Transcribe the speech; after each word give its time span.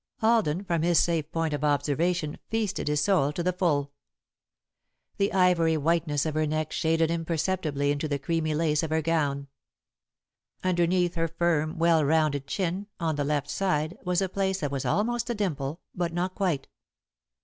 Alden, 0.23 0.63
from 0.63 0.81
his 0.81 0.97
safe 0.97 1.31
point 1.31 1.53
of 1.53 1.63
observation, 1.63 2.39
feasted 2.49 2.87
his 2.87 3.01
soul 3.03 3.31
to 3.33 3.43
the 3.43 3.53
full. 3.53 3.91
The 5.17 5.31
ivory 5.31 5.77
whiteness 5.77 6.25
of 6.25 6.33
her 6.33 6.47
neck 6.47 6.71
shaded 6.71 7.11
imperceptibly 7.11 7.91
into 7.91 8.07
the 8.07 8.17
creamy 8.17 8.55
lace 8.55 8.81
of 8.81 8.89
her 8.89 9.03
gown. 9.03 9.47
Underneath 10.63 11.13
her 11.13 11.27
firm, 11.27 11.77
well 11.77 12.03
rounded 12.03 12.47
chin, 12.47 12.87
on 12.99 13.15
the 13.15 13.23
left 13.23 13.51
side, 13.51 13.95
was 14.03 14.23
a 14.23 14.27
place 14.27 14.61
that 14.61 14.71
was 14.71 14.85
almost 14.85 15.29
a 15.29 15.35
dimple, 15.35 15.81
but 15.93 16.11
not 16.11 16.33
quite. 16.33 16.67